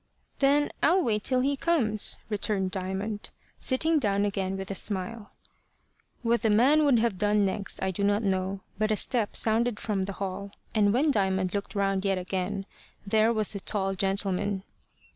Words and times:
"Then 0.39 0.71
I'll 0.81 1.03
wait 1.03 1.23
till 1.23 1.41
he 1.41 1.55
comes," 1.55 2.17
returned 2.27 2.71
Diamond, 2.71 3.29
sitting 3.59 3.99
down 3.99 4.25
again 4.25 4.57
with 4.57 4.71
a 4.71 4.73
smile. 4.73 5.29
What 6.23 6.41
the 6.41 6.49
man 6.49 6.85
would 6.85 6.97
have 6.97 7.19
done 7.19 7.45
next 7.45 7.83
I 7.83 7.91
do 7.91 8.03
not 8.03 8.23
know, 8.23 8.61
but 8.79 8.89
a 8.89 8.95
step 8.95 9.35
sounded 9.35 9.79
from 9.79 10.05
the 10.05 10.13
hall, 10.13 10.53
and 10.73 10.91
when 10.91 11.11
Diamond 11.11 11.53
looked 11.53 11.75
round 11.75 12.03
yet 12.03 12.17
again, 12.17 12.65
there 13.05 13.31
was 13.31 13.53
the 13.53 13.59
tall 13.59 13.93
gentleman. 13.93 14.63